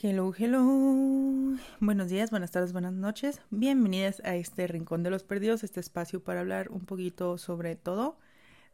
[0.00, 1.58] Hello, hello.
[1.80, 3.40] Buenos días, buenas tardes, buenas noches.
[3.50, 8.16] Bienvenidas a este Rincón de los Perdidos, este espacio para hablar un poquito sobre todo,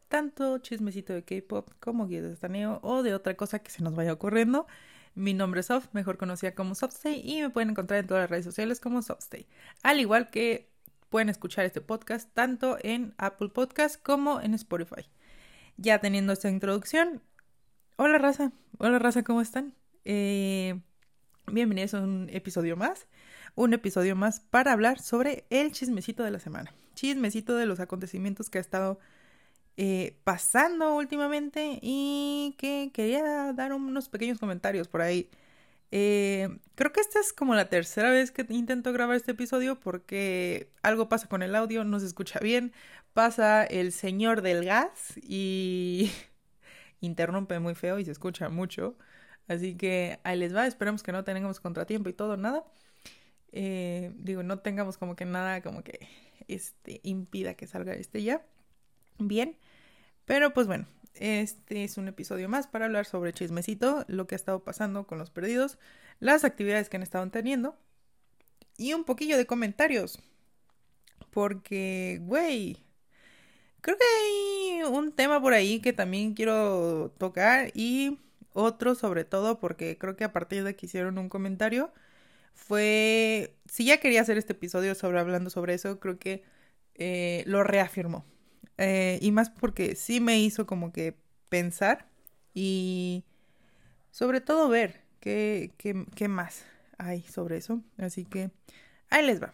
[0.07, 3.95] tanto chismecito de K-pop como guía de estaneo o de otra cosa que se nos
[3.95, 4.67] vaya ocurriendo.
[5.15, 8.29] Mi nombre es Soft, mejor conocida como Softstay, y me pueden encontrar en todas las
[8.29, 9.47] redes sociales como Softstay.
[9.81, 10.69] Al igual que
[11.09, 15.09] pueden escuchar este podcast tanto en Apple Podcast como en Spotify.
[15.77, 17.23] Ya teniendo esta introducción,
[17.95, 19.73] hola raza, hola raza, ¿cómo están?
[20.03, 20.81] Eh,
[21.47, 23.07] bienvenidos a un episodio más,
[23.55, 28.49] un episodio más para hablar sobre el chismecito de la semana, chismecito de los acontecimientos
[28.49, 28.99] que ha estado
[29.77, 35.29] eh, pasando últimamente y que quería dar unos pequeños comentarios por ahí.
[35.91, 40.71] Eh, creo que esta es como la tercera vez que intento grabar este episodio porque
[40.81, 42.73] algo pasa con el audio, no se escucha bien,
[43.13, 46.11] pasa el señor del gas y
[47.01, 48.97] interrumpe muy feo y se escucha mucho.
[49.47, 52.63] Así que ahí les va, esperemos que no tengamos contratiempo y todo, nada.
[53.51, 56.07] Eh, digo, no tengamos como que nada como que
[56.47, 58.45] este impida que salga este ya.
[59.19, 59.57] Bien.
[60.25, 64.37] Pero pues bueno, este es un episodio más para hablar sobre chismecito, lo que ha
[64.37, 65.77] estado pasando con los perdidos,
[66.19, 67.77] las actividades que han estado teniendo
[68.77, 70.19] y un poquillo de comentarios.
[71.31, 72.77] Porque, güey,
[73.81, 78.19] creo que hay un tema por ahí que también quiero tocar y
[78.55, 81.93] otro sobre todo porque creo que a partir de que hicieron un comentario
[82.55, 86.43] fue, si ya quería hacer este episodio sobre hablando sobre eso, creo que
[86.95, 88.25] eh, lo reafirmó.
[88.77, 91.15] Eh, y más porque sí me hizo como que
[91.49, 92.07] pensar
[92.53, 93.23] y
[94.11, 96.65] sobre todo ver qué, qué, qué más
[96.97, 97.81] hay sobre eso.
[97.97, 98.51] Así que
[99.09, 99.53] ahí les va.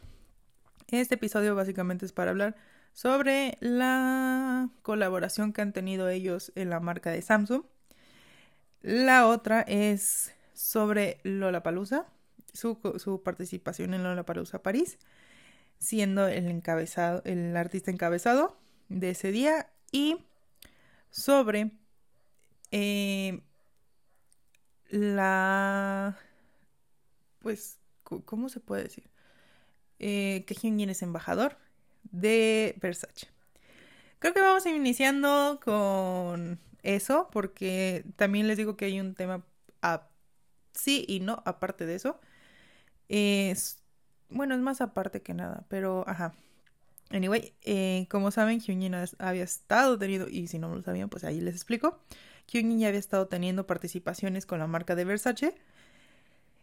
[0.89, 2.55] Este episodio básicamente es para hablar
[2.93, 7.63] sobre la colaboración que han tenido ellos en la marca de Samsung
[8.81, 12.05] la otra es sobre Lollapalooza,
[12.53, 14.97] su, su participación en Lollapalooza París,
[15.79, 18.57] siendo el encabezado, el artista encabezado
[18.89, 20.17] de ese día y
[21.09, 21.71] sobre
[22.71, 23.41] eh,
[24.89, 26.17] la
[27.39, 29.09] pues cómo se puede decir
[29.97, 31.57] que Hyun es embajador
[32.11, 33.27] de Versace.
[34.19, 39.45] Creo que vamos iniciando con eso, porque también les digo que hay un tema
[40.73, 42.19] sí y no, aparte de eso.
[43.09, 43.81] Es,
[44.29, 46.33] bueno, es más aparte que nada, pero ajá.
[47.11, 51.41] Anyway, eh, como saben, Hyunjin había estado teniendo, y si no lo sabían, pues ahí
[51.41, 51.99] les explico.
[52.47, 55.55] Hyunjin ya había estado teniendo participaciones con la marca de Versace.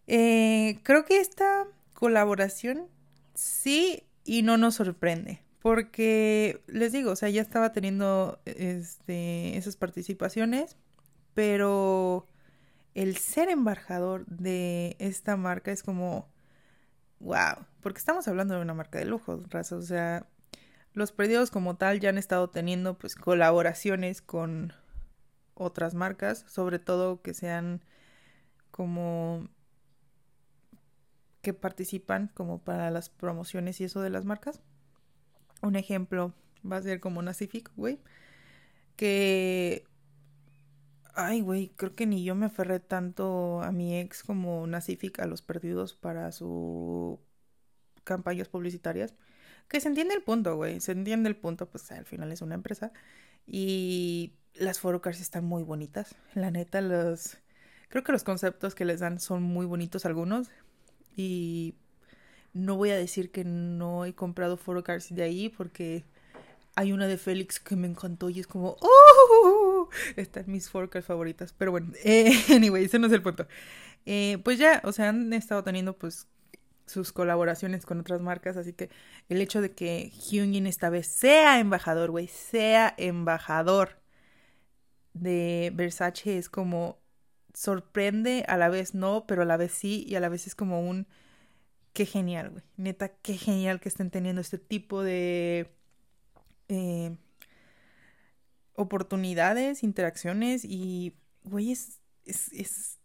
[0.06, 2.88] Eh, creo que esta colaboración
[3.34, 5.42] sí y no nos sorprende.
[5.60, 10.76] Porque les digo, o sea, ya estaba teniendo este, esas participaciones,
[11.34, 12.26] pero
[12.94, 16.28] el ser embajador de esta marca es como,
[17.20, 20.26] wow, porque estamos hablando de una marca de lujo, raza, o sea,
[20.94, 24.72] los perdidos como tal ya han estado teniendo pues colaboraciones con
[25.54, 27.82] otras marcas, sobre todo que sean
[28.70, 29.48] como
[31.42, 34.60] que participan como para las promociones y eso de las marcas.
[35.62, 36.32] Un ejemplo
[36.70, 37.98] va a ser como Nacific, güey.
[38.96, 39.84] Que.
[41.14, 45.26] Ay, güey, creo que ni yo me aferré tanto a mi ex como Nacific a
[45.26, 47.18] los perdidos para sus
[48.04, 49.14] campañas publicitarias.
[49.68, 50.80] Que se entiende el punto, güey.
[50.80, 52.92] Se entiende el punto, pues al final es una empresa.
[53.46, 56.14] Y las photocars están muy bonitas.
[56.34, 57.38] La neta, los.
[57.88, 60.50] Creo que los conceptos que les dan son muy bonitos algunos.
[61.16, 61.74] Y
[62.52, 66.04] no voy a decir que no he comprado photocards de ahí porque
[66.74, 69.88] hay una de Félix que me encantó y es como, ¡oh!
[70.16, 71.52] Están mis photocards favoritas.
[71.56, 73.46] Pero bueno, eh, anyway, ese no es el punto.
[74.06, 76.28] Eh, pues ya, o sea, han estado teniendo pues
[76.86, 78.90] sus colaboraciones con otras marcas, así que
[79.28, 84.00] el hecho de que Hyunjin esta vez sea embajador, güey, sea embajador
[85.12, 86.98] de Versace es como
[87.54, 90.54] sorprende, a la vez no, pero a la vez sí, y a la vez es
[90.54, 91.06] como un
[91.92, 92.62] qué genial, güey.
[92.76, 95.70] Neta, qué genial que estén teniendo este tipo de
[96.68, 97.16] eh,
[98.74, 101.14] oportunidades, interacciones y,
[101.44, 102.98] güey, es, es,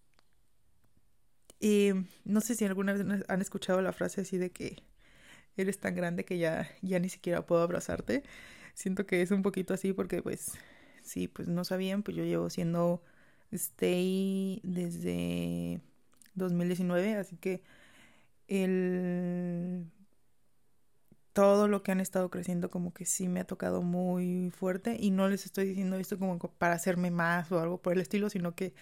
[1.59, 1.93] eh,
[2.25, 4.83] no sé si alguna vez han escuchado la frase así de que
[5.57, 8.23] eres tan grande que ya, ya ni siquiera puedo abrazarte.
[8.73, 10.51] Siento que es un poquito así porque, pues,
[11.03, 13.03] sí, pues no sabían, pues yo llevo siendo
[13.51, 15.81] stay desde
[16.35, 17.61] 2019, así que
[21.33, 25.11] todo lo que han estado creciendo como que sí me ha tocado muy fuerte y
[25.11, 28.55] no les estoy diciendo esto como para hacerme más o algo por el estilo, sino
[28.55, 28.73] que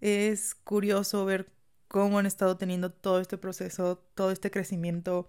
[0.00, 1.50] es curioso ver
[1.88, 5.28] cómo han estado teniendo todo este proceso, todo este crecimiento.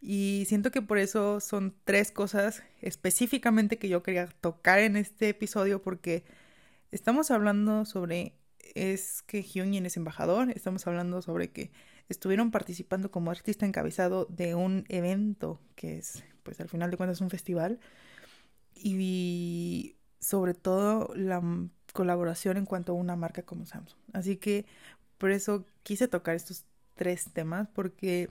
[0.00, 5.28] Y siento que por eso son tres cosas específicamente que yo quería tocar en este
[5.28, 6.24] episodio porque
[6.90, 8.34] estamos hablando sobre
[8.74, 11.70] es que Hyunjin es embajador, estamos hablando sobre que
[12.10, 17.20] estuvieron participando como artista encabezado de un evento que es, pues al final de cuentas,
[17.20, 17.78] un festival
[18.74, 21.40] y sobre todo la
[21.92, 23.98] colaboración en cuanto a una marca como Samsung.
[24.12, 24.66] Así que
[25.18, 26.64] por eso quise tocar estos
[26.96, 28.30] tres temas porque,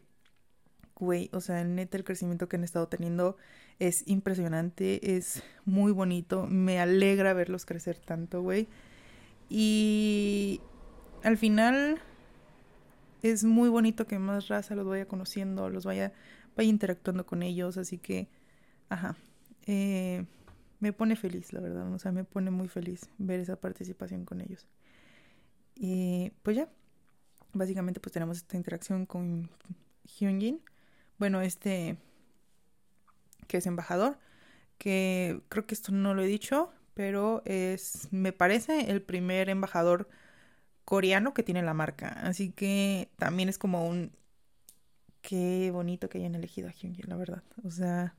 [0.96, 3.38] güey, o sea, neta el crecimiento que han estado teniendo
[3.80, 8.68] es impresionante, es muy bonito, me alegra verlos crecer tanto, güey.
[9.48, 10.60] Y
[11.24, 12.02] al final
[13.22, 16.14] es muy bonito que más raza los vaya conociendo, los vaya,
[16.56, 18.30] vaya interactuando con ellos, así que,
[18.90, 19.16] ajá,
[19.68, 20.26] eh,
[20.80, 24.42] me pone feliz, la verdad, o sea, me pone muy feliz ver esa participación con
[24.42, 24.68] ellos.
[25.76, 26.70] Y pues ya,
[27.54, 29.50] básicamente pues tenemos esta interacción con
[30.04, 30.62] Hyunjin,
[31.18, 31.98] bueno, este
[33.48, 34.18] que es embajador,
[34.78, 40.08] que creo que esto no lo he dicho, pero es, me parece, el primer embajador
[40.90, 42.08] coreano que tiene la marca.
[42.24, 44.12] Así que también es como un...
[45.22, 47.44] Qué bonito que hayan elegido a Hyunjin, la verdad.
[47.64, 48.16] O sea,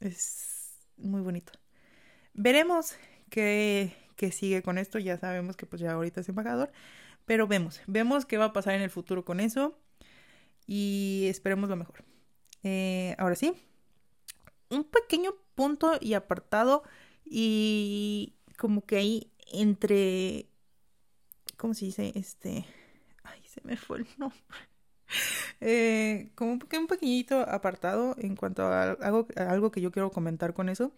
[0.00, 1.52] es muy bonito.
[2.32, 2.94] Veremos
[3.28, 4.98] qué, qué sigue con esto.
[4.98, 6.72] Ya sabemos que pues ya ahorita es embajador.
[7.26, 9.78] Pero vemos, vemos qué va a pasar en el futuro con eso.
[10.66, 12.02] Y esperemos lo mejor.
[12.62, 13.52] Eh, ahora sí,
[14.70, 16.82] un pequeño punto y apartado.
[17.26, 20.49] Y como que ahí entre
[21.60, 22.10] ¿cómo se dice?
[22.14, 22.64] Este,
[23.22, 24.40] ay, se me fue el nombre.
[25.60, 30.70] Eh, como un pequeñito apartado en cuanto a algo, algo que yo quiero comentar con
[30.70, 30.92] eso.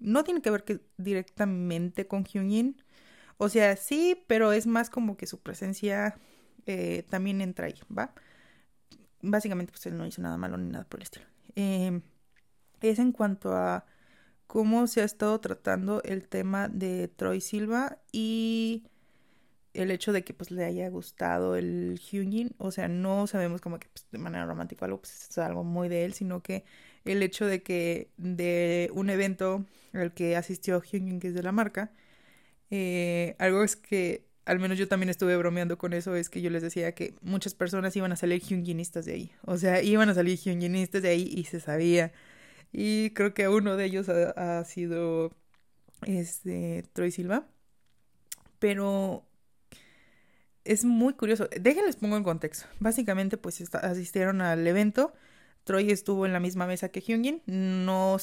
[0.00, 2.82] No tiene que ver que directamente con Hyunjin.
[3.36, 6.18] O sea, sí, pero es más como que su presencia
[6.66, 8.12] eh, también entra ahí, ¿va?
[9.22, 11.26] Básicamente, pues él no hizo nada malo ni nada por el estilo.
[11.54, 12.02] Em,
[12.80, 13.86] es en cuanto a
[14.48, 18.84] cómo se ha estado tratando el tema de Troy Silva y
[19.74, 23.78] el hecho de que pues le haya gustado el Hyunjin, o sea, no sabemos como
[23.78, 26.64] que pues, de manera romántica o algo, pues es algo muy de él, sino que
[27.04, 31.52] el hecho de que de un evento al que asistió Hyunjin, que es de la
[31.52, 31.92] marca,
[32.70, 36.50] eh, algo es que al menos yo también estuve bromeando con eso, es que yo
[36.50, 40.14] les decía que muchas personas iban a salir Hyunjinistas de ahí, o sea, iban a
[40.14, 42.12] salir Hyunjinistas de ahí y se sabía.
[42.72, 45.32] Y creo que uno de ellos ha, ha sido
[46.06, 47.46] este Troy Silva.
[48.58, 49.27] Pero
[50.68, 51.48] es muy curioso.
[51.58, 52.66] Déjenles pongo en contexto.
[52.78, 55.14] Básicamente, pues asistieron al evento.
[55.64, 57.42] Troy estuvo en la misma mesa que Hyunjin.
[57.46, 58.18] No,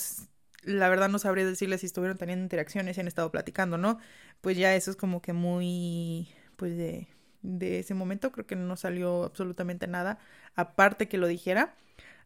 [0.64, 3.98] la verdad no sabría decirles si estuvieron teniendo interacciones y han estado platicando, ¿no?
[4.42, 7.08] Pues ya eso es como que muy, pues de,
[7.42, 10.20] de ese momento creo que no salió absolutamente nada,
[10.56, 11.74] aparte que lo dijera.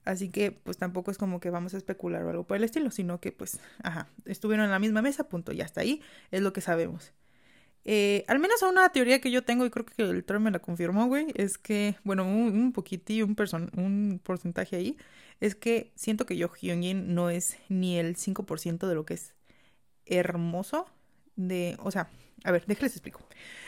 [0.03, 2.91] Así que pues tampoco es como que vamos a especular o algo por el estilo,
[2.91, 6.01] sino que pues, ajá, estuvieron en la misma mesa, punto, ya está ahí,
[6.31, 7.13] es lo que sabemos.
[7.85, 10.59] Eh, al menos una teoría que yo tengo, y creo que el Troy me la
[10.59, 13.35] confirmó, güey, es que, bueno, un, un poquitillo, un,
[13.77, 14.97] un porcentaje ahí,
[15.39, 19.33] es que siento que yo Hyunjin no es ni el 5% de lo que es
[20.05, 20.87] hermoso
[21.35, 22.09] de, o sea,
[22.43, 23.21] a ver, déjenles explico.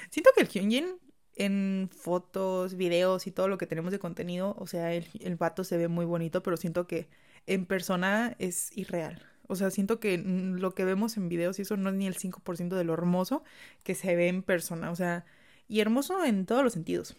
[0.10, 0.98] Siento que el Hyunjin
[1.36, 5.64] en fotos, videos y todo lo que tenemos de contenido, o sea, el, el vato
[5.64, 7.10] se ve muy bonito, pero siento que
[7.48, 9.31] en persona es irreal.
[9.52, 12.16] O sea, siento que lo que vemos en videos y eso no es ni el
[12.16, 13.44] 5% de lo hermoso
[13.84, 14.92] que se ve en persona.
[14.92, 15.26] O sea,
[15.68, 17.18] y hermoso en todos los sentidos.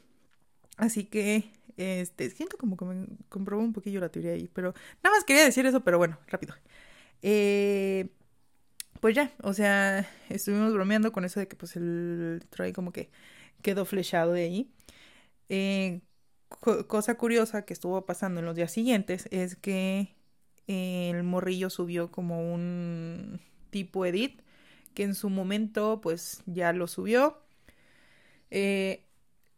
[0.78, 4.48] Así que, este, siento como que me comprobó un poquillo la teoría ahí.
[4.54, 6.54] Pero nada más quería decir eso, pero bueno, rápido.
[7.22, 8.08] Eh,
[9.00, 13.10] pues ya, o sea, estuvimos bromeando con eso de que pues el Troy como que
[13.62, 14.72] quedó flechado de ahí.
[15.50, 16.00] Eh,
[16.88, 20.14] cosa curiosa que estuvo pasando en los días siguientes es que
[20.66, 23.40] el morrillo subió como un
[23.70, 24.40] tipo edit
[24.94, 27.38] que en su momento pues ya lo subió.
[28.50, 29.06] Eh,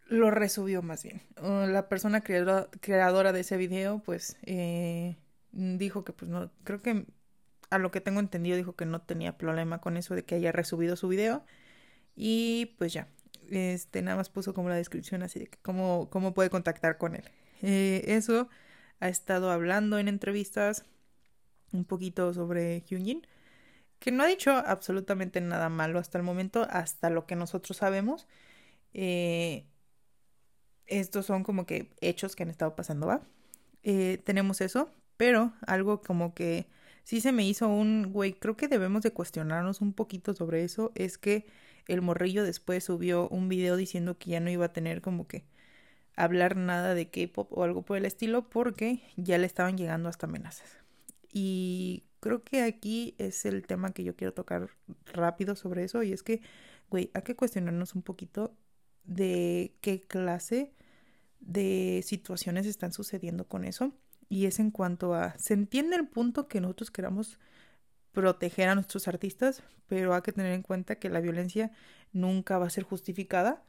[0.07, 1.23] lo resubió más bien.
[1.37, 5.17] La persona creadora, de ese video pues eh,
[5.53, 7.07] dijo que pues no, creo que
[7.71, 10.53] a lo que tengo entendido dijo que no tenía problema con eso de que haya
[10.53, 11.45] resubido su video.
[12.17, 13.09] Y pues ya,
[13.51, 17.17] este nada más puso como la descripción así de que cómo, cómo puede contactar con
[17.17, 17.25] él.
[17.63, 18.49] Eh, eso
[19.01, 20.85] ha estado hablando en entrevistas
[21.75, 23.27] un poquito sobre Hyunjin,
[23.99, 28.27] que no ha dicho absolutamente nada malo hasta el momento, hasta lo que nosotros sabemos.
[28.95, 29.67] Eh,
[30.87, 33.23] estos son como que hechos que han estado pasando, ¿va?
[33.83, 36.67] Eh, tenemos eso, pero algo como que
[37.05, 40.93] sí se me hizo un, güey, creo que debemos de cuestionarnos un poquito sobre eso,
[40.95, 41.47] es que
[41.87, 45.45] el morrillo después subió un video diciendo que ya no iba a tener como que
[46.17, 50.27] hablar nada de K-pop o algo por el estilo porque ya le estaban llegando hasta
[50.27, 50.84] amenazas.
[51.37, 54.71] Y creo que aquí es el tema que yo quiero tocar
[55.13, 56.41] rápido sobre eso y es que,
[56.89, 58.57] güey, hay que cuestionarnos un poquito
[59.05, 60.73] de qué clase
[61.41, 63.93] de situaciones están sucediendo con eso.
[64.29, 67.41] Y es en cuanto a, se entiende el punto que nosotros queramos
[68.13, 71.73] proteger a nuestros artistas, pero hay que tener en cuenta que la violencia
[72.13, 73.65] nunca va a ser justificada.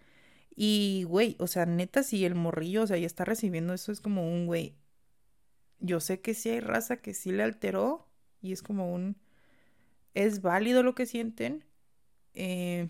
[0.55, 4.01] Y, güey, o sea, neta, si el morrillo, o sea, ya está recibiendo eso, es
[4.01, 4.75] como un, güey,
[5.85, 8.07] yo sé que sí hay raza que sí le alteró
[8.41, 9.17] y es como un,
[10.13, 11.63] es válido lo que sienten.
[12.35, 12.89] Eh,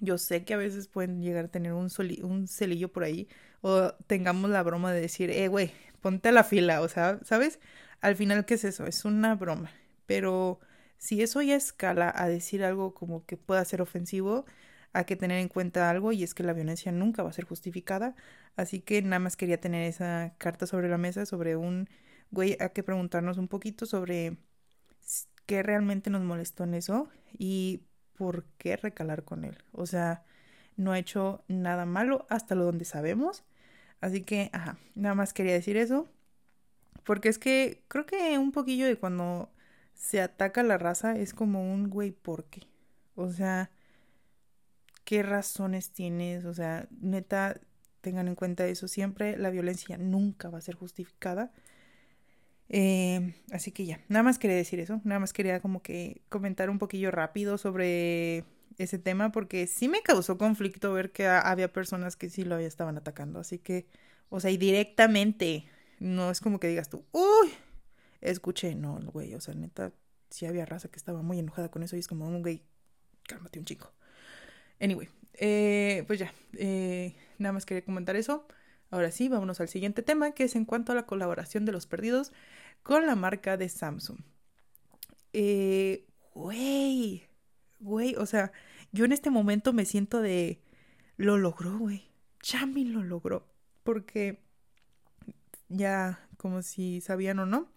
[0.00, 1.88] yo sé que a veces pueden llegar a tener un,
[2.22, 3.28] un celillo por ahí
[3.60, 7.60] o tengamos la broma de decir, eh, güey, ponte a la fila, o sea, ¿sabes?
[8.00, 8.86] Al final, ¿qué es eso?
[8.86, 9.70] Es una broma.
[10.06, 10.60] Pero
[10.98, 14.44] si eso ya escala a decir algo como que pueda ser ofensivo,
[14.92, 17.44] hay que tener en cuenta algo y es que la violencia nunca va a ser
[17.44, 18.14] justificada.
[18.56, 21.88] Así que nada más quería tener esa carta sobre la mesa sobre un
[22.32, 24.36] güey, hay que preguntarnos un poquito sobre
[25.46, 27.08] qué realmente nos molestó en eso
[27.38, 27.82] y
[28.16, 29.58] por qué recalar con él.
[29.72, 30.24] O sea,
[30.76, 33.44] no ha hecho nada malo hasta lo donde sabemos.
[34.00, 36.08] Así que, ajá, nada más quería decir eso.
[37.04, 39.50] Porque es que creo que un poquillo de cuando
[39.94, 42.62] se ataca la raza es como un güey, ¿por qué?
[43.14, 43.70] O sea,
[45.04, 46.44] ¿qué razones tienes?
[46.44, 47.60] O sea, neta,
[48.00, 49.36] tengan en cuenta eso siempre.
[49.36, 51.52] La violencia nunca va a ser justificada.
[52.68, 55.00] Eh, así que ya, nada más quería decir eso.
[55.04, 58.44] Nada más quería como que comentar un poquillo rápido sobre
[58.78, 62.96] ese tema porque sí me causó conflicto ver que había personas que sí lo estaban
[62.96, 63.40] atacando.
[63.40, 63.86] Así que,
[64.30, 65.66] o sea, y directamente,
[66.00, 67.52] no es como que digas tú, uy,
[68.20, 69.92] escuché, no, güey, o sea, neta,
[70.30, 72.62] sí había raza que estaba muy enojada con eso y es como, un güey,
[73.24, 73.92] cálmate un chico.
[74.82, 78.46] Anyway, eh, pues ya, eh, nada más quería comentar eso.
[78.90, 81.86] Ahora sí, vámonos al siguiente tema, que es en cuanto a la colaboración de los
[81.86, 82.32] perdidos
[82.82, 84.18] con la marca de Samsung.
[85.32, 87.22] Eh, güey,
[87.78, 88.52] güey, o sea,
[88.90, 90.60] yo en este momento me siento de,
[91.16, 92.10] lo logró, güey.
[92.40, 93.46] Chami lo logró.
[93.84, 94.40] Porque
[95.68, 97.70] ya, como si sabían o no,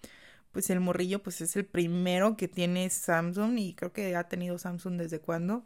[0.51, 4.57] pues el morrillo pues es el primero que tiene Samsung y creo que ha tenido
[4.57, 5.65] Samsung desde cuando.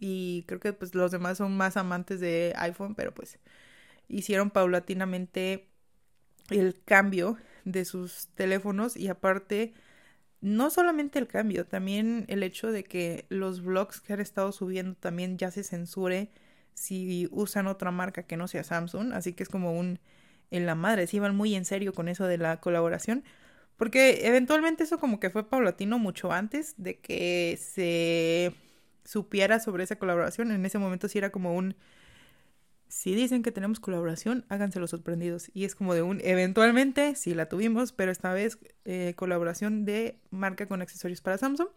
[0.00, 3.38] Y creo que pues los demás son más amantes de iPhone, pero pues
[4.08, 5.68] hicieron paulatinamente
[6.48, 9.74] el cambio de sus teléfonos y aparte
[10.40, 14.94] no solamente el cambio, también el hecho de que los blogs que han estado subiendo
[14.94, 16.30] también ya se censure
[16.72, 20.00] si usan otra marca que no sea Samsung, así que es como un
[20.50, 23.22] en la madre, se iban muy en serio con eso de la colaboración,
[23.76, 28.54] porque eventualmente eso como que fue paulatino mucho antes de que se
[29.04, 30.50] supiera sobre esa colaboración.
[30.50, 31.76] En ese momento sí era como un...
[32.88, 35.50] Si dicen que tenemos colaboración, háganse los sorprendidos.
[35.54, 36.20] Y es como de un...
[36.22, 41.68] Eventualmente sí la tuvimos, pero esta vez eh, colaboración de marca con accesorios para Samsung,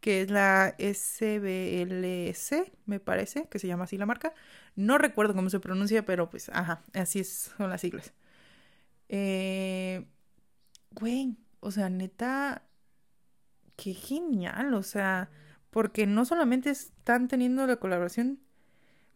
[0.00, 4.32] que es la SBLC, me parece, que se llama así la marca.
[4.74, 8.14] No recuerdo cómo se pronuncia, pero pues, ajá, así son las siglas.
[9.10, 10.06] Eh,
[10.92, 12.62] güey, o sea, neta,
[13.76, 15.30] qué genial, o sea,
[15.72, 18.38] porque no solamente están teniendo la colaboración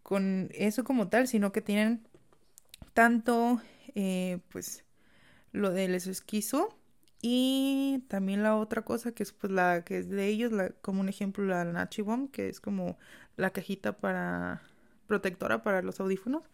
[0.02, 2.08] con eso como tal, sino que tienen
[2.94, 3.60] tanto,
[3.94, 4.84] eh, pues,
[5.52, 6.76] lo del esquizo
[7.22, 11.00] y también la otra cosa que es pues la que es de ellos, la, como
[11.00, 12.98] un ejemplo la Nachi Bomb, que es como
[13.36, 14.62] la cajita para
[15.06, 16.44] protectora para los audífonos.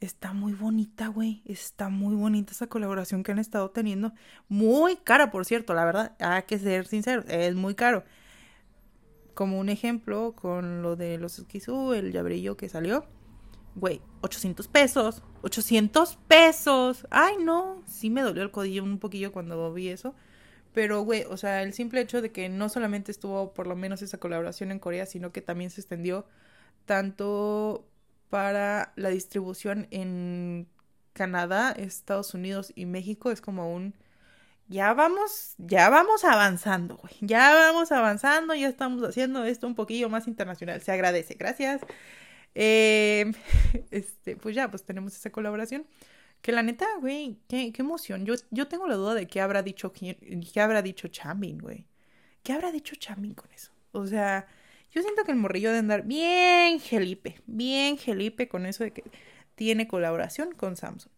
[0.00, 1.42] Está muy bonita, güey.
[1.46, 4.12] Está muy bonita esa colaboración que han estado teniendo.
[4.48, 6.16] Muy cara, por cierto, la verdad.
[6.18, 8.04] Hay que ser sincero, es muy caro.
[9.34, 13.06] Como un ejemplo, con lo de los esquizú, el llaverillo que salió.
[13.74, 15.22] Güey, 800 pesos.
[15.42, 17.06] 800 pesos.
[17.10, 17.82] Ay, no.
[17.86, 20.14] Sí me dolió el codillo un poquillo cuando vi eso.
[20.74, 24.02] Pero, güey, o sea, el simple hecho de que no solamente estuvo por lo menos
[24.02, 26.26] esa colaboración en Corea, sino que también se extendió
[26.86, 27.86] tanto
[28.30, 30.66] para la distribución en
[31.12, 33.94] Canadá, Estados Unidos y México es como un
[34.72, 37.14] ya vamos, ya vamos avanzando, güey.
[37.20, 40.80] Ya vamos avanzando, ya estamos haciendo esto un poquillo más internacional.
[40.80, 41.82] Se agradece, gracias.
[42.54, 43.32] Eh,
[43.90, 45.86] este, pues ya, pues tenemos esa colaboración.
[46.40, 48.24] Que la neta, güey, qué, qué emoción.
[48.26, 51.86] Yo, yo tengo la duda de qué habrá dicho, qué habrá dicho Chamin, güey.
[52.42, 53.70] ¿Qué habrá dicho Chamin con eso?
[53.92, 54.46] O sea,
[54.90, 59.04] yo siento que el morrillo de andar bien gelipe, bien gelipe con eso de que
[59.54, 61.12] tiene colaboración con Samsung.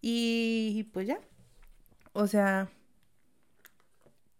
[0.00, 1.20] Y pues ya.
[2.14, 2.70] O sea,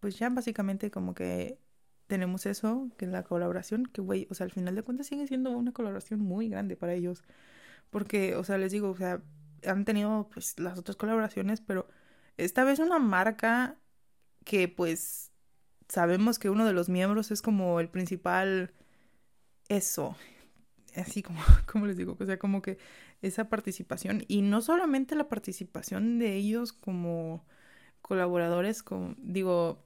[0.02, 1.60] pues ya básicamente como que
[2.08, 5.50] tenemos eso, que la colaboración, que güey, o sea, al final de cuentas sigue siendo
[5.52, 7.22] una colaboración muy grande para ellos.
[7.90, 9.22] Porque, o sea, les digo, o sea,
[9.64, 11.88] han tenido pues las otras colaboraciones, pero
[12.36, 13.78] esta vez una marca
[14.44, 15.30] que pues
[15.88, 18.74] sabemos que uno de los miembros es como el principal
[19.68, 20.16] eso,
[20.96, 21.40] así como,
[21.72, 22.78] como les digo, o sea, como que
[23.22, 27.46] esa participación y no solamente la participación de ellos como
[28.02, 29.84] colaboradores, como digo,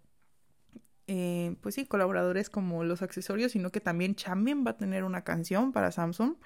[1.06, 5.22] eh, pues sí, colaboradores como los accesorios, sino que también Champion va a tener una
[5.24, 6.36] canción para Samsung.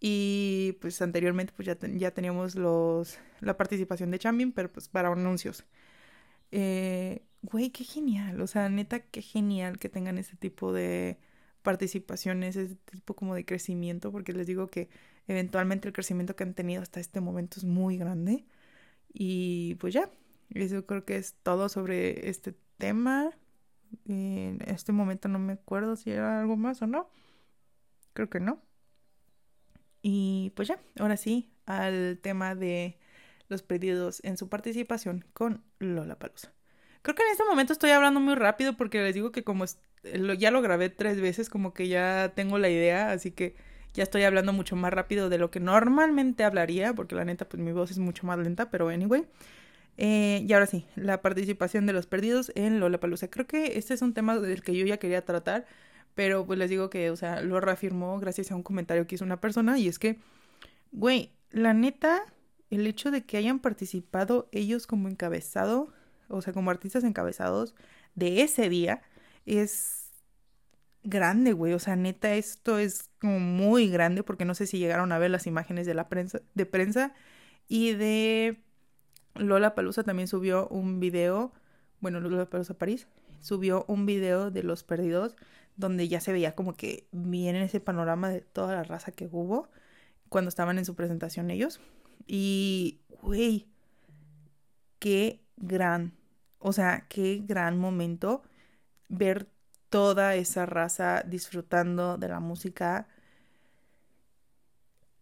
[0.00, 5.08] Y pues anteriormente pues ya, ya teníamos los, la participación de Champion, pero pues para
[5.12, 5.64] anuncios.
[6.50, 11.18] Eh, güey, qué genial, o sea, neta, qué genial que tengan ese tipo de
[11.62, 14.88] participaciones, ese tipo como de crecimiento, porque les digo que
[15.28, 18.44] eventualmente el crecimiento que han tenido hasta este momento es muy grande.
[19.12, 20.10] Y pues ya,
[20.50, 23.30] eso creo que es todo sobre este tema.
[24.06, 27.08] En este momento no me acuerdo si era algo más o no.
[28.12, 28.62] Creo que no.
[30.02, 32.98] Y pues ya, ahora sí, al tema de
[33.48, 36.52] los pedidos en su participación con Lola Palusa.
[37.02, 39.64] Creo que en este momento estoy hablando muy rápido porque les digo que como
[40.38, 43.56] ya lo grabé tres veces, como que ya tengo la idea, así que
[43.92, 47.62] ya estoy hablando mucho más rápido de lo que normalmente hablaría, porque la neta, pues
[47.62, 49.26] mi voz es mucho más lenta, pero anyway.
[49.98, 53.28] Eh, y ahora sí, la participación de los perdidos en Lola Palusa.
[53.28, 55.66] Creo que este es un tema del que yo ya quería tratar,
[56.14, 59.24] pero pues les digo que, o sea, lo reafirmó gracias a un comentario que hizo
[59.24, 60.18] una persona, y es que,
[60.92, 62.22] güey, la neta,
[62.70, 65.92] el hecho de que hayan participado ellos como encabezado,
[66.28, 67.74] o sea, como artistas encabezados
[68.14, 69.02] de ese día,
[69.46, 70.12] es
[71.04, 71.74] grande, güey.
[71.74, 75.30] O sea, neta, esto es como muy grande porque no sé si llegaron a ver
[75.30, 77.14] las imágenes de la prensa, de prensa
[77.68, 78.62] y de
[79.34, 81.52] Lola Palusa también subió un video,
[82.00, 83.06] bueno, Lola Palusa París
[83.40, 85.36] subió un video de los perdidos
[85.76, 89.68] donde ya se veía como que viene ese panorama de toda la raza que hubo
[90.28, 91.80] cuando estaban en su presentación ellos.
[92.26, 93.66] Y, güey,
[94.98, 96.12] qué gran,
[96.58, 98.42] o sea, qué gran momento
[99.08, 99.48] ver
[99.88, 103.08] toda esa raza disfrutando de la música.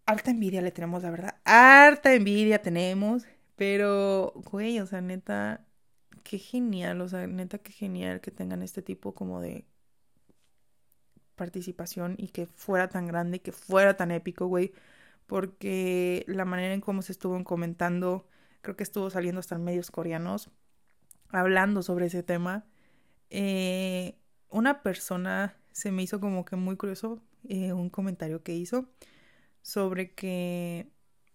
[0.06, 1.36] Harta envidia le tenemos, la verdad.
[1.44, 3.24] Harta envidia tenemos.
[3.60, 5.66] Pero, güey, o sea, neta,
[6.24, 9.66] qué genial, o sea, neta, qué genial que tengan este tipo como de
[11.36, 14.72] participación y que fuera tan grande y que fuera tan épico, güey.
[15.26, 18.26] Porque la manera en cómo se estuvo comentando,
[18.62, 20.50] creo que estuvo saliendo hasta en medios coreanos,
[21.28, 22.64] hablando sobre ese tema.
[23.28, 24.16] Eh,
[24.48, 28.88] una persona se me hizo como que muy curioso eh, un comentario que hizo
[29.60, 30.90] sobre que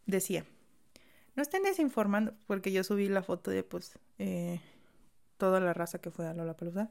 [0.07, 0.43] decía,
[1.35, 4.61] no estén desinformando, porque yo subí la foto de pues eh,
[5.37, 6.89] toda la raza que fue a Lola Palusa.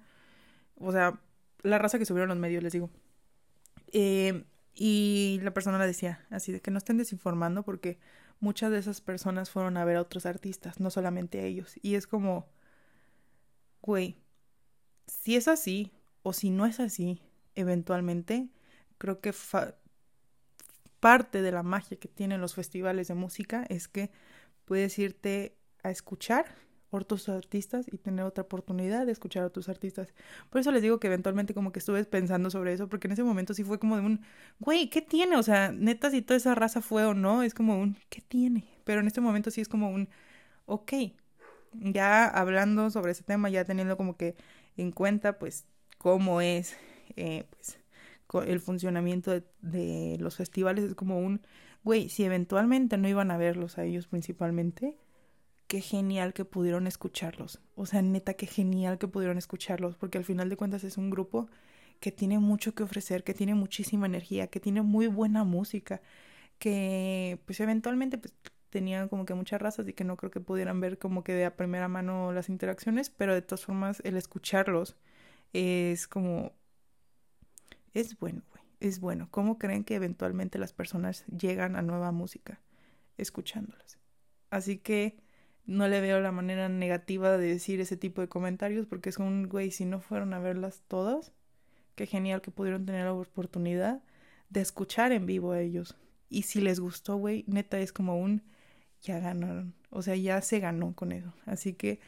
[0.77, 1.21] O sea,
[1.63, 2.91] la raza que subieron los medios, les digo.
[3.93, 7.99] Eh, y la persona le decía así de que no estén desinformando porque
[8.41, 11.75] muchas de esas personas fueron a ver a otros artistas, no solamente a ellos.
[11.83, 12.49] Y es como,
[13.81, 14.17] güey,
[15.07, 17.23] si es así, o si no es así,
[17.55, 18.49] eventualmente,
[18.99, 19.33] creo que
[21.01, 24.11] parte de la magia que tienen los festivales de música es que
[24.65, 26.47] puedes irte a escuchar
[26.91, 30.09] otros artistas y tener otra oportunidad de escuchar a otros artistas.
[30.51, 33.25] Por eso les digo que eventualmente como que estuve pensando sobre eso, porque en ese
[33.25, 34.21] momento sí fue como de un,
[34.61, 35.37] güey, ¿qué tiene?
[35.37, 38.65] O sea, neta, si toda esa raza fue o no, es como un, ¿qué tiene?
[38.85, 40.09] Pero en este momento sí es como un,
[40.67, 40.93] ok,
[41.73, 44.37] ya hablando sobre ese tema, ya teniendo como que
[44.77, 45.67] en cuenta, pues,
[45.99, 46.77] cómo es
[47.17, 47.79] eh, pues,
[48.47, 50.85] el funcionamiento de, los festivales.
[50.85, 51.43] Es como un,
[51.85, 54.97] güey, si eventualmente no iban a verlos a ellos principalmente,
[55.69, 57.61] qué genial que pudieron escucharlos.
[57.77, 61.11] O sea, neta, qué genial que pudieron escucharlos, porque al final de cuentas es un
[61.11, 61.49] grupo
[62.01, 66.03] que tiene mucho que ofrecer, que tiene muchísima energía, que tiene muy buena música,
[66.59, 68.35] que pues eventualmente pues,
[68.71, 71.45] tenían como que muchas razas y que no creo que pudieran ver como que de
[71.47, 74.97] a primera mano las interacciones, pero de todas formas el escucharlos
[75.53, 76.53] es como,
[77.95, 78.43] es bueno,
[78.89, 79.29] es bueno.
[79.31, 82.61] ¿Cómo creen que eventualmente las personas llegan a nueva música?
[83.17, 83.99] Escuchándolas.
[84.51, 85.17] Así que
[85.67, 89.49] no le veo la manera negativa de decir ese tipo de comentarios porque es un,
[89.49, 91.33] güey, si no fueron a verlas todas,
[91.95, 94.03] qué genial que pudieron tener la oportunidad
[94.51, 95.97] de escuchar en vivo a ellos.
[96.29, 98.43] Y si les gustó, güey, neta es como un,
[99.03, 99.75] ya ganaron.
[99.91, 101.33] O sea, ya se ganó con eso.
[101.47, 102.01] Así que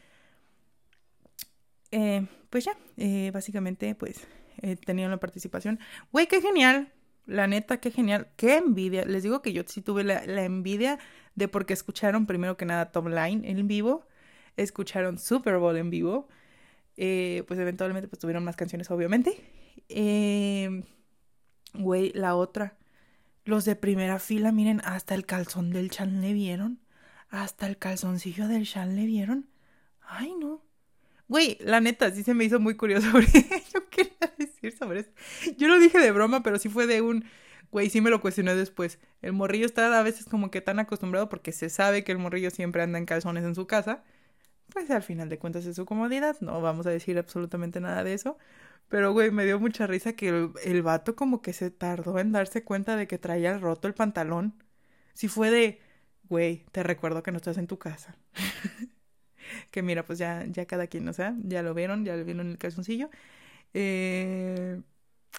[1.91, 4.27] eh, pues ya, eh, básicamente, pues
[4.61, 5.79] he tenido la participación.
[6.11, 6.93] Güey, qué genial.
[7.25, 8.29] La neta, qué genial.
[8.37, 9.05] Qué envidia.
[9.05, 10.99] Les digo que yo sí tuve la, envidia
[11.35, 14.05] de porque escucharon primero que nada Top Line en vivo.
[14.55, 16.27] Escucharon Super Bowl en vivo.
[16.95, 19.37] Eh, pues eventualmente pues tuvieron más canciones, obviamente.
[21.73, 22.77] Güey, la otra.
[23.45, 26.79] Los de primera fila, miren, hasta el calzón del chan le vieron.
[27.29, 29.49] hasta el calzoncillo del Shan le vieron.
[30.01, 30.63] Ay, no.
[31.27, 33.45] Güey, la neta, sí se me hizo muy curioso yo decir
[35.57, 37.25] Yo lo dije de broma, pero sí fue de un
[37.71, 38.99] güey, sí me lo cuestioné después.
[39.21, 42.49] El morrillo está a veces como que tan acostumbrado porque se sabe que el morrillo
[42.51, 44.03] siempre anda en calzones en su casa.
[44.73, 48.13] Pues al final de cuentas es su comodidad, no vamos a decir absolutamente nada de
[48.13, 48.37] eso.
[48.89, 52.31] Pero, güey, me dio mucha risa que el, el vato como que se tardó en
[52.31, 54.63] darse cuenta de que traía roto el pantalón.
[55.13, 55.81] Si fue de,
[56.29, 58.17] güey, te recuerdo que no estás en tu casa.
[59.71, 62.49] que mira, pues ya, ya cada quien, o sea, ya lo vieron, ya lo vieron
[62.49, 63.09] el calzoncillo.
[63.73, 64.81] Eh,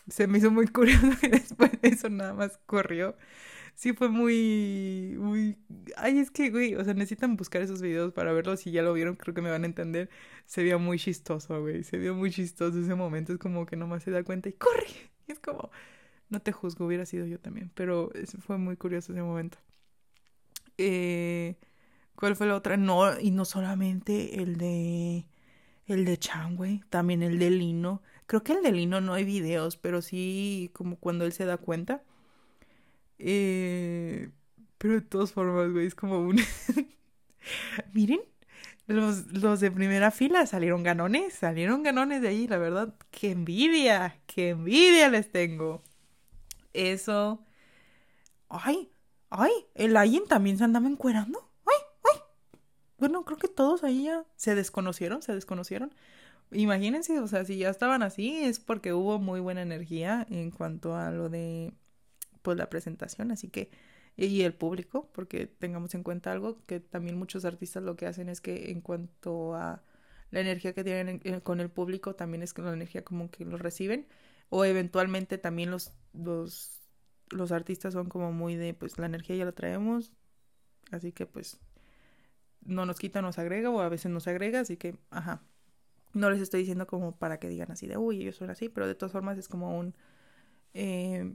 [0.09, 3.17] se me hizo muy curioso que después de eso nada más corrió.
[3.75, 5.57] Sí fue muy, muy...
[5.97, 8.61] Ay, es que, güey, o sea, necesitan buscar esos videos para verlos.
[8.61, 10.11] Si ya lo vieron, creo que me van a entender.
[10.47, 11.85] Se vio muy chistoso, güey.
[11.85, 13.33] Se vio muy chistoso ese momento.
[13.33, 14.87] Es como que nomás se da cuenta y corre.
[15.29, 15.71] Y es como...
[16.31, 17.71] No te juzgo, hubiera sido yo también.
[17.75, 18.11] Pero
[18.41, 19.59] fue muy curioso ese momento.
[20.77, 21.57] Eh,
[22.14, 22.77] ¿Cuál fue la otra?
[22.77, 25.27] No, y no solamente el de...
[25.87, 26.83] El de Chan, güey.
[26.91, 28.03] También el de Lino.
[28.29, 31.57] Creo que el de Lino no hay videos, pero sí como cuando él se da
[31.57, 32.03] cuenta.
[33.19, 34.31] Eh,
[34.77, 36.38] pero de todas formas, güey, es como un...
[37.95, 38.21] Miren,
[38.87, 42.95] los, los de primera fila salieron ganones, salieron ganones de ahí, la verdad.
[43.11, 44.21] ¡Qué envidia!
[44.27, 45.83] ¡Qué envidia les tengo!
[46.75, 47.43] Eso...
[48.51, 48.91] ¡Ay!
[49.31, 49.53] ¡Ay!
[49.75, 51.51] El Ayen también se andaba encuerando.
[51.64, 51.83] ¡Ay!
[52.12, 52.21] ¡Ay!
[52.99, 55.95] Bueno, creo que todos ahí ya se desconocieron, se desconocieron.
[56.51, 60.97] Imagínense, o sea, si ya estaban así es porque hubo muy buena energía en cuanto
[60.97, 61.75] a lo de
[62.43, 63.71] pues la presentación, así que
[64.17, 68.29] y el público, porque tengamos en cuenta algo que también muchos artistas lo que hacen
[68.29, 69.83] es que en cuanto a
[70.31, 73.59] la energía que tienen con el público, también es que la energía como que lo
[73.59, 74.07] reciben
[74.51, 76.81] o eventualmente también los los
[77.31, 80.13] los artistas son como muy de pues la energía ya la traemos,
[80.91, 81.59] así que pues
[82.63, 85.43] no nos quita, nos agrega o a veces nos agrega, así que ajá,
[86.19, 88.87] no les estoy diciendo como para que digan así de, uy, ellos son así, pero
[88.87, 89.95] de todas formas es como un...
[90.75, 91.35] Eh,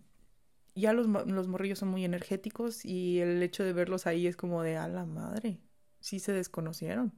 [0.76, 4.64] ya los, los morrillos son muy energéticos y el hecho de verlos ahí es como
[4.64, 5.60] de, a la madre,
[6.00, 7.14] sí se desconocieron.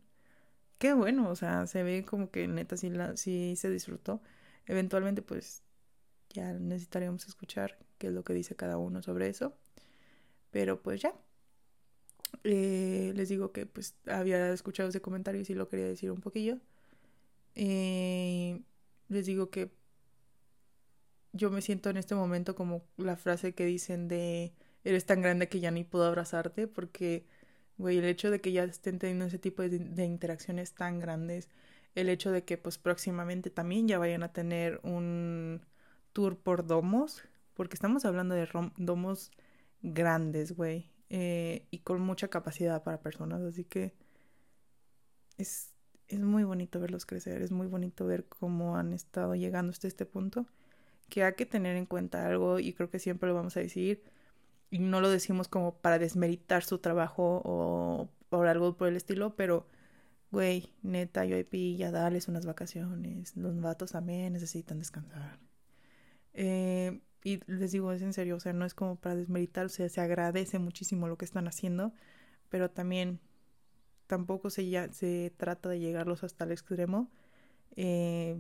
[0.78, 4.22] Qué bueno, o sea, se ve como que neta sí, la, sí se disfrutó.
[4.66, 5.64] Eventualmente pues
[6.30, 9.58] ya necesitaríamos escuchar qué es lo que dice cada uno sobre eso.
[10.52, 11.14] Pero pues ya.
[12.44, 16.22] Eh, les digo que pues había escuchado ese comentario y sí lo quería decir un
[16.22, 16.60] poquillo.
[17.56, 18.62] Eh,
[19.08, 19.72] les digo que
[21.34, 25.50] yo me siento en este momento como la frase que dicen de eres tan grande
[25.50, 27.26] que ya ni puedo abrazarte porque,
[27.78, 31.50] güey, el hecho de que ya estén teniendo ese tipo de, interacciones tan grandes,
[31.96, 35.62] el hecho de que pues próximamente también ya vayan a tener un
[36.14, 39.32] tour por domos, porque estamos hablando de domos
[39.82, 43.94] grandes, güey, eh, y con mucha capacidad para personas, así que
[45.38, 45.75] es
[46.08, 50.06] es muy bonito verlos crecer, es muy bonito ver cómo han estado llegando hasta este
[50.06, 50.46] punto,
[51.10, 54.04] que hay que tener en cuenta algo y creo que siempre lo vamos a decir
[54.72, 59.36] y no lo decimos como para desmeritar su trabajo o por algo por el estilo,
[59.36, 59.68] pero
[60.32, 65.40] güey, neta, UIP, ya dales unas vacaciones, los vatos también necesitan descansar.
[66.34, 69.70] Eh, y les digo, es en serio, o sea, no es como para desmeritar, o
[69.70, 71.94] sea, se agradece muchísimo lo que están haciendo,
[72.50, 73.20] pero también
[74.08, 77.10] tampoco se, ya, se trata de llegarlos hasta el extremo
[77.76, 78.40] eh,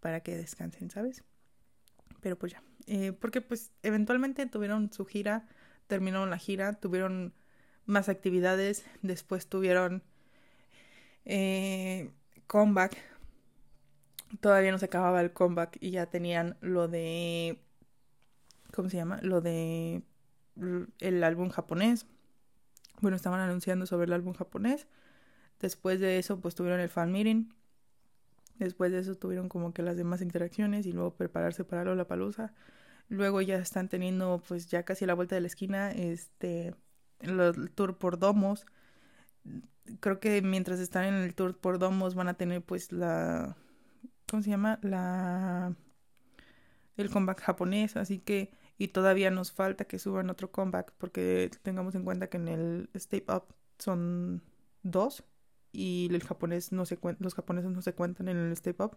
[0.00, 1.24] para que descansen, ¿sabes?
[2.20, 5.46] Pero pues ya, eh, porque pues eventualmente tuvieron su gira,
[5.86, 7.34] terminaron la gira, tuvieron
[7.84, 10.02] más actividades, después tuvieron
[11.24, 12.10] eh,
[12.46, 12.96] comeback,
[14.40, 17.60] todavía no se acababa el comeback y ya tenían lo de,
[18.72, 19.20] ¿cómo se llama?
[19.22, 20.02] Lo de
[21.00, 22.06] el álbum japonés
[23.00, 24.86] bueno, estaban anunciando sobre el álbum japonés.
[25.60, 27.48] Después de eso, pues tuvieron el fan meeting.
[28.58, 32.54] Después de eso tuvieron como que las demás interacciones y luego prepararse para la palusa.
[33.08, 36.74] Luego ya están teniendo pues ya casi a la vuelta de la esquina este
[37.20, 38.66] el tour por domos.
[40.00, 43.56] Creo que mientras están en el tour por domos van a tener pues la
[44.28, 44.78] ¿cómo se llama?
[44.82, 45.74] la
[46.96, 51.94] el comeback japonés, así que y todavía nos falta que suban otro comeback porque tengamos
[51.94, 53.44] en cuenta que en el Step Up
[53.78, 54.42] son
[54.82, 55.24] dos
[55.72, 58.96] y el japonés no se los japoneses no se cuentan en el Step Up.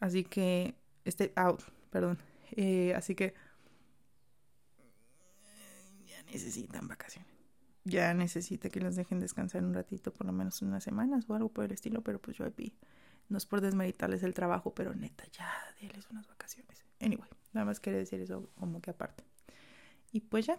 [0.00, 0.74] Así que
[1.06, 2.18] Step Out perdón.
[2.52, 3.34] Eh, así que
[6.06, 7.30] ya necesitan vacaciones.
[7.84, 11.50] Ya necesita que los dejen descansar un ratito por lo menos unas semanas o algo
[11.50, 12.74] por el estilo pero pues yo aquí
[13.28, 16.84] no es por desmeritarles el trabajo pero neta ya denles unas vacaciones.
[16.98, 19.24] Anyway Nada más quería decir eso como que aparte.
[20.12, 20.58] Y pues ya.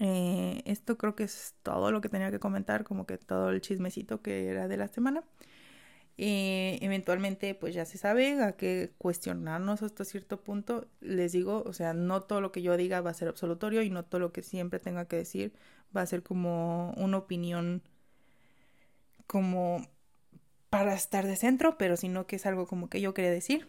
[0.00, 3.60] Eh, esto creo que es todo lo que tenía que comentar, como que todo el
[3.60, 5.24] chismecito que era de la semana.
[6.16, 10.86] Eh, eventualmente, pues ya se sabe a qué cuestionarnos hasta cierto punto.
[11.00, 13.90] Les digo, o sea, no todo lo que yo diga va a ser absolutorio y
[13.90, 15.54] no todo lo que siempre tenga que decir
[15.96, 17.82] va a ser como una opinión
[19.26, 19.86] como
[20.70, 23.68] para estar de centro, pero sino que es algo como que yo quería decir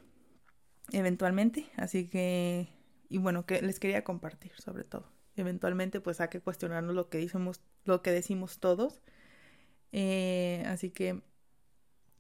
[0.92, 1.70] eventualmente.
[1.78, 2.70] Así que,
[3.10, 5.06] y bueno, que les quería compartir sobre todo.
[5.36, 9.02] Eventualmente, pues hay que cuestionarnos lo que decimos, lo que decimos todos.
[9.92, 11.22] Eh, así que,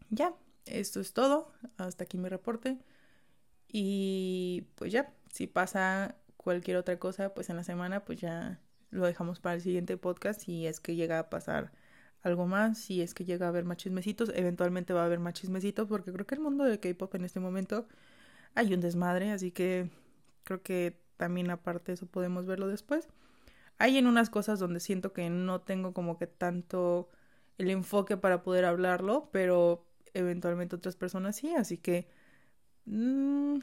[0.09, 1.51] ya, esto es todo.
[1.77, 2.77] Hasta aquí mi reporte.
[3.67, 8.59] Y pues ya, si pasa cualquier otra cosa, pues en la semana, pues ya
[8.91, 10.41] lo dejamos para el siguiente podcast.
[10.41, 11.71] Si es que llega a pasar
[12.21, 15.35] algo más, si es que llega a haber más chismecitos, eventualmente va a haber más
[15.35, 17.87] chismecitos, porque creo que el mundo de K-pop en este momento
[18.55, 19.89] hay un desmadre, así que
[20.43, 23.07] creo que también aparte eso podemos verlo después.
[23.77, 27.09] Hay en unas cosas donde siento que no tengo como que tanto
[27.57, 32.07] el enfoque para poder hablarlo, pero eventualmente otras personas sí, así que
[32.85, 33.59] mmm,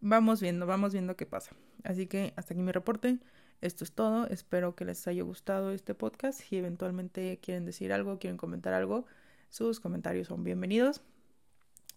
[0.00, 1.52] vamos viendo, vamos viendo qué pasa.
[1.84, 3.18] Así que hasta aquí mi reporte.
[3.60, 4.26] Esto es todo.
[4.28, 6.40] Espero que les haya gustado este podcast.
[6.40, 9.06] Si eventualmente quieren decir algo, quieren comentar algo,
[9.50, 11.02] sus comentarios son bienvenidos.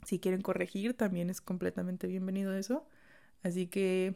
[0.06, 2.88] Si quieren corregir, también es completamente bienvenido eso.
[3.44, 4.16] Así que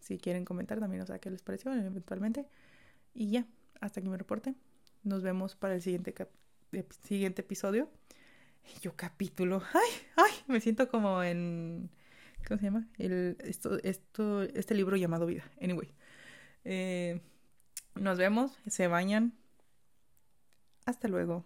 [0.00, 2.46] si quieren comentar, también o sea qué les pareció eventualmente.
[3.14, 3.46] Y ya,
[3.80, 4.54] hasta aquí mi reporte.
[5.02, 6.14] Nos vemos para el siguiente,
[7.02, 7.90] siguiente episodio.
[8.82, 9.62] Yo capítulo.
[9.74, 11.90] Ay, ay, me siento como en...
[12.46, 12.88] ¿Cómo se llama?
[12.98, 15.44] El, esto, esto, este libro llamado Vida.
[15.60, 15.92] Anyway.
[16.64, 17.20] Eh,
[17.94, 19.34] nos vemos, se bañan.
[20.86, 21.44] Hasta luego.